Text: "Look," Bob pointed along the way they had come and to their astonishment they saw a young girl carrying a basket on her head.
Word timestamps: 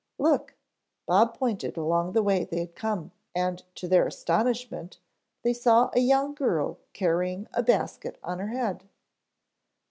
"Look," 0.17 0.55
Bob 1.05 1.37
pointed 1.37 1.77
along 1.77 2.13
the 2.13 2.23
way 2.23 2.43
they 2.43 2.57
had 2.61 2.73
come 2.73 3.11
and 3.35 3.63
to 3.75 3.87
their 3.87 4.07
astonishment 4.07 4.97
they 5.43 5.53
saw 5.53 5.91
a 5.93 5.99
young 5.99 6.33
girl 6.33 6.79
carrying 6.91 7.47
a 7.53 7.61
basket 7.61 8.17
on 8.23 8.39
her 8.39 8.47
head. 8.47 8.83